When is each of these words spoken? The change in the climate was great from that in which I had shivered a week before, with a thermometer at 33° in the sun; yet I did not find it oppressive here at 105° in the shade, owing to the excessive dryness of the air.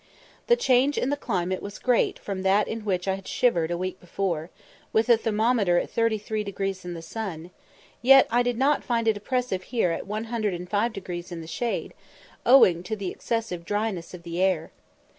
The 0.47 0.55
change 0.55 0.97
in 0.97 1.11
the 1.11 1.15
climate 1.15 1.61
was 1.61 1.77
great 1.77 2.17
from 2.17 2.41
that 2.41 2.67
in 2.67 2.83
which 2.85 3.07
I 3.07 3.13
had 3.13 3.27
shivered 3.27 3.69
a 3.69 3.77
week 3.77 3.99
before, 3.99 4.49
with 4.91 5.09
a 5.09 5.15
thermometer 5.17 5.77
at 5.77 5.93
33° 5.93 6.83
in 6.83 6.95
the 6.95 7.03
sun; 7.03 7.51
yet 8.01 8.25
I 8.31 8.41
did 8.41 8.57
not 8.57 8.83
find 8.83 9.07
it 9.07 9.15
oppressive 9.15 9.61
here 9.61 9.91
at 9.91 10.05
105° 10.07 11.31
in 11.31 11.41
the 11.41 11.45
shade, 11.45 11.93
owing 12.47 12.81
to 12.81 12.95
the 12.95 13.11
excessive 13.11 13.63
dryness 13.63 14.15
of 14.15 14.23
the 14.23 14.41
air. 14.41 14.71